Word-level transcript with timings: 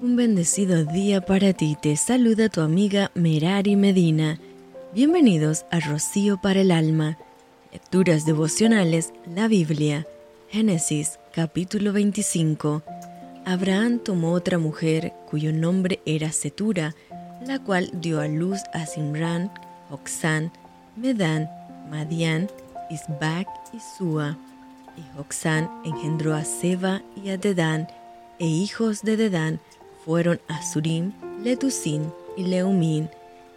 Un 0.00 0.16
bendecido 0.16 0.84
día 0.84 1.20
para 1.20 1.52
ti. 1.52 1.76
Te 1.80 1.96
saluda 1.96 2.48
tu 2.48 2.60
amiga 2.60 3.10
Merari 3.14 3.76
Medina. 3.76 4.38
Bienvenidos 4.92 5.64
a 5.70 5.80
Rocío 5.80 6.40
para 6.40 6.60
el 6.60 6.72
Alma. 6.72 7.16
Lecturas 7.72 8.26
devocionales, 8.26 9.12
la 9.26 9.46
Biblia. 9.48 10.06
Génesis 10.48 11.18
capítulo 11.32 11.92
25. 11.92 12.82
Abraham 13.46 14.00
tomó 14.00 14.32
otra 14.32 14.58
mujer 14.58 15.12
cuyo 15.30 15.52
nombre 15.52 16.00
era 16.04 16.32
Setura, 16.32 16.94
la 17.46 17.60
cual 17.60 17.90
dio 17.94 18.20
a 18.20 18.26
luz 18.26 18.60
a 18.72 18.86
Simran, 18.86 19.50
Oxán, 19.90 20.52
Medán, 20.96 21.48
Madián, 21.88 22.48
Isbac 22.90 23.46
y 23.72 23.78
Sua. 23.96 24.36
Y 24.96 25.18
Oxán 25.18 25.70
engendró 25.84 26.34
a 26.34 26.44
Seba 26.44 27.02
y 27.16 27.30
a 27.30 27.38
Dedán, 27.38 27.88
e 28.40 28.46
hijos 28.46 29.02
de 29.02 29.16
Dedán 29.16 29.60
fueron 30.04 30.40
Asurim, 30.48 31.12
Letusim 31.42 32.10
y 32.36 32.44
Leumín, 32.44 33.08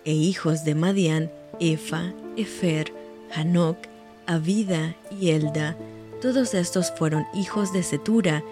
e 0.05 0.13
hijos 0.13 0.63
de 0.63 0.75
Madián, 0.75 1.29
Efa, 1.59 2.13
Efer, 2.37 2.93
Hanok, 3.35 3.77
Avida 4.25 4.95
y 5.11 5.31
Elda. 5.31 5.75
Todos 6.21 6.53
estos 6.53 6.91
fueron 6.91 7.25
hijos 7.33 7.73
de 7.73 7.83
Setura, 7.83 8.43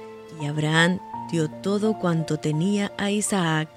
y 0.41 0.45
Abraham 0.47 0.99
dio 1.31 1.49
todo 1.49 1.97
cuanto 1.97 2.37
tenía 2.37 2.91
a 2.97 3.11
Isaac. 3.11 3.69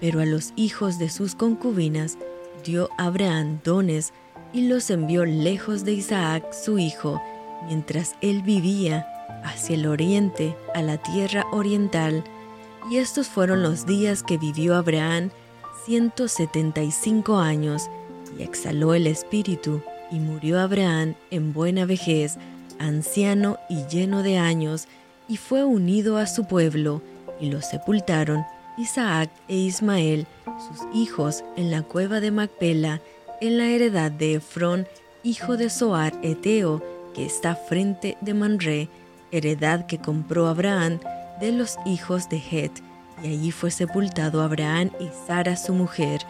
Pero 0.00 0.20
a 0.20 0.26
los 0.26 0.52
hijos 0.56 0.98
de 0.98 1.08
sus 1.08 1.34
concubinas 1.34 2.18
dio 2.64 2.90
Abraham 2.98 3.60
dones 3.64 4.12
y 4.52 4.68
los 4.68 4.90
envió 4.90 5.24
lejos 5.24 5.84
de 5.84 5.92
Isaac 5.92 6.52
su 6.52 6.78
hijo, 6.78 7.20
mientras 7.66 8.14
él 8.20 8.42
vivía 8.42 9.06
hacia 9.44 9.76
el 9.76 9.86
oriente, 9.86 10.54
a 10.74 10.82
la 10.82 10.98
tierra 10.98 11.46
oriental. 11.52 12.24
Y 12.88 12.96
estos 12.96 13.28
fueron 13.28 13.62
los 13.62 13.84
días 13.86 14.22
que 14.22 14.38
vivió 14.38 14.74
Abraham, 14.74 15.30
175 15.84 17.38
años, 17.38 17.90
y 18.38 18.42
exhaló 18.42 18.94
el 18.94 19.06
espíritu, 19.06 19.82
y 20.10 20.18
murió 20.18 20.58
Abraham 20.58 21.14
en 21.30 21.52
buena 21.52 21.84
vejez, 21.84 22.36
anciano 22.78 23.58
y 23.68 23.84
lleno 23.86 24.22
de 24.22 24.38
años, 24.38 24.88
y 25.28 25.36
fue 25.36 25.64
unido 25.64 26.16
a 26.16 26.26
su 26.26 26.46
pueblo, 26.46 27.02
y 27.40 27.50
lo 27.50 27.60
sepultaron 27.62 28.44
Isaac 28.76 29.30
e 29.48 29.56
Ismael, 29.56 30.26
sus 30.44 30.86
hijos, 30.94 31.44
en 31.56 31.70
la 31.70 31.82
cueva 31.82 32.20
de 32.20 32.30
Macpela, 32.30 33.00
en 33.40 33.58
la 33.58 33.66
heredad 33.66 34.10
de 34.10 34.34
Efrón, 34.34 34.86
hijo 35.22 35.56
de 35.56 35.70
Soar 35.70 36.14
Eteo, 36.22 36.82
que 37.14 37.26
está 37.26 37.54
frente 37.54 38.16
de 38.20 38.34
Manré, 38.34 38.88
heredad 39.32 39.86
que 39.86 39.98
compró 39.98 40.48
Abraham 40.48 40.98
de 41.40 41.52
los 41.52 41.76
hijos 41.84 42.28
de 42.28 42.36
Het, 42.36 42.72
y 43.22 43.28
allí 43.28 43.50
fue 43.50 43.70
sepultado 43.70 44.42
Abraham 44.42 44.90
y 45.00 45.08
Sara 45.26 45.56
su 45.56 45.72
mujer. 45.72 46.20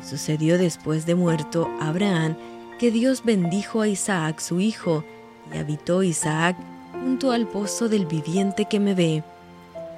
Y 0.00 0.06
sucedió 0.06 0.58
después 0.58 1.06
de 1.06 1.14
muerto 1.14 1.68
Abraham, 1.80 2.36
que 2.78 2.90
Dios 2.90 3.24
bendijo 3.24 3.80
a 3.80 3.88
Isaac 3.88 4.40
su 4.40 4.60
hijo, 4.60 5.04
y 5.52 5.58
habitó 5.58 6.02
Isaac 6.02 6.56
junto 6.92 7.32
al 7.32 7.46
pozo 7.46 7.88
del 7.88 8.06
viviente 8.06 8.66
que 8.66 8.80
me 8.80 8.94
ve. 8.94 9.22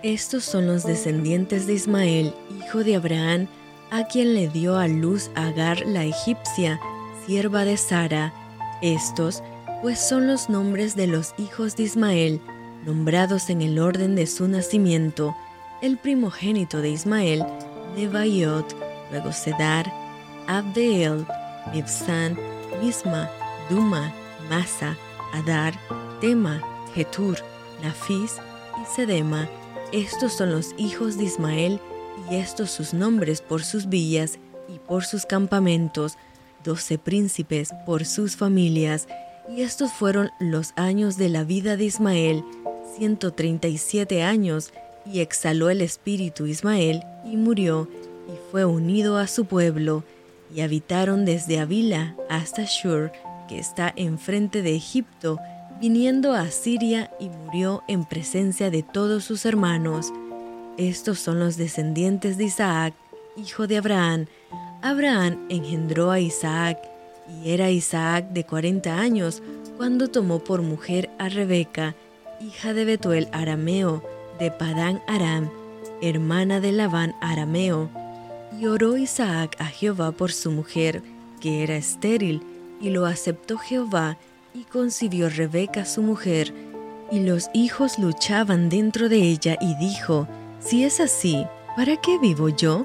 Estos 0.02 0.44
son 0.44 0.66
los 0.66 0.84
descendientes 0.84 1.66
de 1.66 1.74
Ismael, 1.74 2.34
hijo 2.58 2.84
de 2.84 2.96
Abraham, 2.96 3.48
a 3.90 4.04
quien 4.04 4.34
le 4.34 4.48
dio 4.48 4.76
a 4.76 4.88
luz 4.88 5.30
Agar 5.34 5.80
la 5.86 6.04
egipcia, 6.04 6.80
sierva 7.26 7.64
de 7.64 7.76
Sara. 7.76 8.32
Estos, 8.80 9.42
pues 9.82 9.98
son 9.98 10.26
los 10.26 10.48
nombres 10.48 10.96
de 10.96 11.06
los 11.06 11.34
hijos 11.38 11.76
de 11.76 11.82
Ismael, 11.82 12.40
nombrados 12.84 13.50
en 13.50 13.62
el 13.62 13.78
orden 13.78 14.14
de 14.14 14.26
su 14.26 14.48
nacimiento, 14.48 15.36
el 15.82 15.98
primogénito 15.98 16.80
de 16.80 16.90
Ismael, 16.90 17.44
Nebaiot, 17.96 18.76
luego 19.10 19.32
Sedar, 19.32 19.92
Abdeel, 20.46 21.26
Mibsan, 21.72 22.38
Misma, 22.82 23.30
Duma, 23.68 24.12
Masa, 24.48 24.96
Adar, 25.32 25.74
Tema, 26.20 26.62
Getur, 26.94 27.38
Nafis 27.82 28.36
y 28.82 28.94
Sedema. 28.94 29.48
Estos 29.92 30.36
son 30.36 30.52
los 30.52 30.74
hijos 30.76 31.16
de 31.16 31.24
Ismael 31.24 31.80
y 32.30 32.36
estos 32.36 32.70
sus 32.70 32.94
nombres 32.94 33.40
por 33.40 33.62
sus 33.62 33.88
villas 33.88 34.38
y 34.68 34.78
por 34.78 35.04
sus 35.04 35.26
campamentos, 35.26 36.16
doce 36.64 36.98
príncipes 36.98 37.70
por 37.86 38.04
sus 38.04 38.36
familias, 38.36 39.08
y 39.54 39.62
estos 39.62 39.92
fueron 39.92 40.30
los 40.38 40.72
años 40.76 41.16
de 41.16 41.28
la 41.28 41.44
vida 41.44 41.76
de 41.76 41.84
Ismael, 41.84 42.44
ciento 42.96 43.32
treinta 43.32 43.68
y 43.68 43.78
siete 43.78 44.22
años, 44.22 44.72
y 45.04 45.20
exhaló 45.20 45.70
el 45.70 45.80
espíritu 45.80 46.46
Ismael, 46.46 47.02
y 47.24 47.36
murió, 47.36 47.88
y 48.28 48.50
fue 48.50 48.64
unido 48.64 49.18
a 49.18 49.26
su 49.26 49.46
pueblo, 49.46 50.04
y 50.54 50.60
habitaron 50.60 51.24
desde 51.24 51.58
Avila 51.58 52.16
hasta 52.28 52.64
Shur, 52.64 53.10
que 53.48 53.58
está 53.58 53.92
enfrente 53.96 54.62
de 54.62 54.76
Egipto, 54.76 55.38
viniendo 55.80 56.34
a 56.34 56.50
Siria, 56.50 57.10
y 57.18 57.28
murió 57.28 57.82
en 57.88 58.04
presencia 58.04 58.70
de 58.70 58.82
todos 58.82 59.24
sus 59.24 59.44
hermanos. 59.46 60.12
Estos 60.76 61.18
son 61.18 61.40
los 61.40 61.56
descendientes 61.56 62.38
de 62.38 62.44
Isaac, 62.44 62.94
hijo 63.36 63.66
de 63.66 63.78
Abraham. 63.78 64.26
Abraham 64.82 65.46
engendró 65.48 66.10
a 66.10 66.20
Isaac, 66.20 66.78
y 67.42 67.50
era 67.50 67.70
Isaac 67.70 68.30
de 68.30 68.44
cuarenta 68.44 68.98
años 68.98 69.42
cuando 69.76 70.08
tomó 70.08 70.40
por 70.40 70.62
mujer 70.62 71.10
a 71.18 71.28
Rebeca, 71.28 71.94
hija 72.40 72.74
de 72.74 72.84
Betuel 72.84 73.28
arameo, 73.32 74.02
de 74.38 74.50
Padán 74.50 75.02
Aram, 75.06 75.50
hermana 76.02 76.60
de 76.60 76.72
Labán 76.72 77.14
arameo. 77.20 77.90
Y 78.58 78.66
oró 78.66 78.96
Isaac 78.96 79.56
a 79.58 79.66
Jehová 79.66 80.12
por 80.12 80.32
su 80.32 80.50
mujer, 80.50 81.02
que 81.40 81.62
era 81.62 81.76
estéril, 81.76 82.42
y 82.80 82.90
lo 82.90 83.06
aceptó 83.06 83.56
Jehová, 83.58 84.18
y 84.52 84.64
concibió 84.64 85.28
Rebeca 85.28 85.84
su 85.84 86.02
mujer. 86.02 86.52
Y 87.10 87.20
los 87.20 87.48
hijos 87.54 87.98
luchaban 87.98 88.68
dentro 88.68 89.08
de 89.08 89.16
ella, 89.16 89.56
y 89.60 89.74
dijo, 89.76 90.28
si 90.60 90.84
es 90.84 91.00
así, 91.00 91.46
¿para 91.76 91.96
qué 91.96 92.18
vivo 92.18 92.48
yo? 92.48 92.84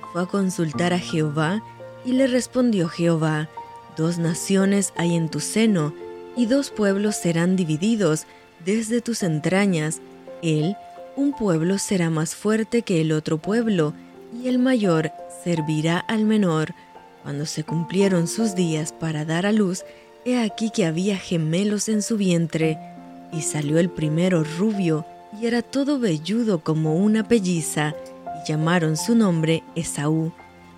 Y 0.00 0.12
fue 0.12 0.22
a 0.22 0.26
consultar 0.26 0.92
a 0.92 0.98
Jehová, 0.98 1.62
y 2.04 2.12
le 2.12 2.26
respondió 2.26 2.88
Jehová, 2.88 3.48
Dos 3.96 4.18
naciones 4.18 4.92
hay 4.96 5.14
en 5.14 5.28
tu 5.28 5.40
seno, 5.40 5.94
y 6.36 6.46
dos 6.46 6.70
pueblos 6.70 7.16
serán 7.16 7.56
divididos 7.56 8.26
desde 8.64 9.00
tus 9.00 9.22
entrañas. 9.22 10.00
Él, 10.42 10.76
un 11.16 11.32
pueblo 11.32 11.78
será 11.78 12.10
más 12.10 12.34
fuerte 12.34 12.82
que 12.82 13.00
el 13.00 13.12
otro 13.12 13.38
pueblo, 13.38 13.94
y 14.38 14.48
el 14.48 14.58
mayor 14.58 15.12
servirá 15.42 15.98
al 15.98 16.24
menor. 16.24 16.74
Cuando 17.22 17.46
se 17.46 17.64
cumplieron 17.64 18.28
sus 18.28 18.54
días 18.54 18.92
para 18.92 19.24
dar 19.24 19.46
a 19.46 19.52
luz, 19.52 19.84
he 20.26 20.38
aquí 20.38 20.70
que 20.70 20.84
había 20.84 21.16
gemelos 21.16 21.88
en 21.88 22.02
su 22.02 22.18
vientre, 22.18 22.78
y 23.32 23.40
salió 23.40 23.78
el 23.78 23.88
primero 23.88 24.44
rubio, 24.58 25.06
y 25.40 25.46
era 25.46 25.62
todo 25.62 25.98
velludo 25.98 26.62
como 26.62 26.96
una 26.96 27.26
pelliza, 27.26 27.94
y 28.26 28.48
llamaron 28.48 28.98
su 28.98 29.14
nombre 29.14 29.62
Esaú. 29.74 30.32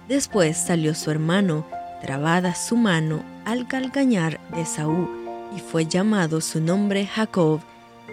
Después 0.08 0.56
salió 0.56 0.94
su 0.94 1.10
hermano, 1.10 1.66
trabada 2.00 2.54
su 2.54 2.76
mano 2.76 3.22
al 3.44 3.66
calcañar 3.66 4.40
de 4.54 4.62
Esaú, 4.62 5.08
y 5.56 5.60
fue 5.60 5.86
llamado 5.86 6.40
su 6.40 6.60
nombre 6.60 7.06
Jacob, 7.06 7.60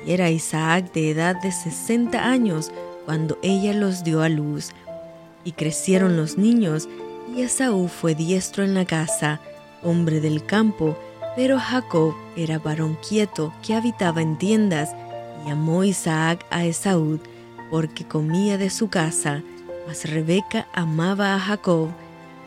y 0.06 0.12
era 0.12 0.30
Isaac 0.30 0.92
de 0.94 1.12
edad 1.12 1.36
de 1.42 1.52
sesenta 1.52 2.26
años 2.26 2.72
cuando 3.06 3.38
ella 3.42 3.74
los 3.74 4.04
dio 4.04 4.22
a 4.22 4.30
luz. 4.30 4.72
Y 5.44 5.52
crecieron 5.52 6.18
los 6.18 6.38
niños, 6.38 6.88
y 7.36 7.42
Esaú 7.42 7.88
fue 7.88 8.16
diestro 8.16 8.64
en 8.64 8.74
la 8.74 8.86
casa, 8.86 9.40
hombre 9.84 10.20
del 10.20 10.46
campo, 10.46 10.98
pero 11.36 11.60
Jacob 11.60 12.16
era 12.36 12.60
varón 12.60 12.98
quieto 13.08 13.54
que 13.62 13.76
habitaba 13.76 14.22
en 14.22 14.38
tiendas, 14.38 14.96
y 15.46 15.50
amó 15.52 15.84
Isaac 15.84 16.46
a 16.50 16.66
Esaú, 16.66 17.20
porque 17.70 18.06
comía 18.06 18.58
de 18.58 18.70
su 18.70 18.90
casa, 18.90 19.44
mas 19.88 20.10
Rebeca 20.10 20.68
amaba 20.74 21.36
a 21.36 21.40
Jacob, 21.40 21.90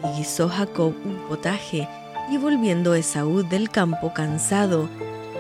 y 0.03 0.19
guisó 0.19 0.49
Jacob 0.49 0.95
un 1.05 1.17
potaje, 1.29 1.89
y 2.31 2.37
volviendo 2.37 2.95
Esaú 2.95 3.43
del 3.43 3.71
campo 3.71 4.13
cansado, 4.13 4.89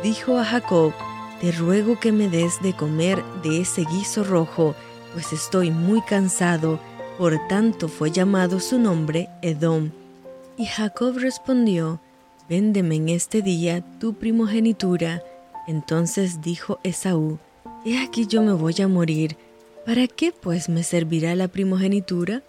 dijo 0.02 0.38
a 0.38 0.44
Jacob, 0.44 0.92
Te 1.40 1.52
ruego 1.52 1.98
que 2.00 2.12
me 2.12 2.28
des 2.28 2.60
de 2.62 2.72
comer 2.74 3.22
de 3.42 3.60
ese 3.60 3.84
guiso 3.84 4.24
rojo, 4.24 4.74
pues 5.12 5.32
estoy 5.32 5.70
muy 5.70 6.00
cansado, 6.02 6.78
por 7.18 7.36
tanto 7.48 7.88
fue 7.88 8.10
llamado 8.10 8.60
su 8.60 8.78
nombre 8.78 9.28
Edom. 9.42 9.90
Y 10.56 10.66
Jacob 10.66 11.16
respondió, 11.18 12.00
Véndeme 12.48 12.96
en 12.96 13.10
este 13.10 13.42
día 13.42 13.82
tu 13.98 14.14
primogenitura. 14.14 15.22
Entonces 15.66 16.40
dijo 16.40 16.80
Esaú, 16.82 17.38
He 17.84 17.98
aquí 18.02 18.26
yo 18.26 18.42
me 18.42 18.52
voy 18.52 18.74
a 18.80 18.88
morir, 18.88 19.36
¿para 19.84 20.06
qué 20.06 20.32
pues 20.32 20.68
me 20.68 20.82
servirá 20.82 21.34
la 21.34 21.48
primogenitura? 21.48 22.42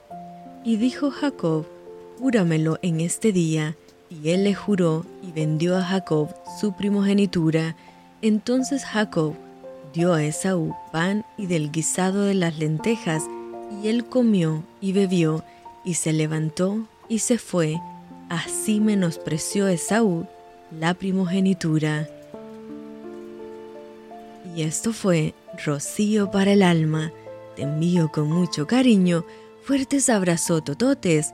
Y 0.64 0.78
dijo 0.78 1.12
Jacob, 1.12 1.66
Júramelo 2.19 2.80
en 2.81 3.00
este 3.00 3.31
día. 3.31 3.77
Y 4.10 4.30
él 4.31 4.44
le 4.44 4.54
juró 4.54 5.06
y 5.24 5.31
vendió 5.31 5.77
a 5.77 5.81
Jacob 5.81 6.36
su 6.60 6.74
primogenitura. 6.74 7.77
Entonces 8.21 8.83
Jacob 8.83 9.36
dio 9.94 10.13
a 10.13 10.24
Esaú 10.24 10.75
pan 10.92 11.25
y 11.38 11.45
del 11.45 11.71
guisado 11.71 12.24
de 12.24 12.33
las 12.33 12.60
lentejas, 12.60 13.24
Y 13.81 13.88
él 13.88 14.06
comió 14.06 14.63
y 14.81 14.94
bebió, 14.94 15.44
y 15.86 15.94
se 15.94 16.12
levantó 16.12 16.88
y 17.07 17.19
se 17.19 17.38
fue. 17.38 17.80
Así 18.27 18.81
menospreció 18.81 19.68
Esaú 19.68 20.25
la 20.77 20.95
primogenitura. 20.95 22.10
Y 24.56 24.63
esto 24.63 24.92
fue 24.92 25.36
Rocío 25.63 26.31
para 26.31 26.51
el 26.51 26.63
alma. 26.63 27.13
Te 27.56 27.62
envío 27.62 28.12
con 28.12 28.30
mucho 28.30 28.66
cariño, 28.68 29.24
fuertes 29.63 30.10
abrazos 30.10 30.63
tototes 30.63 31.33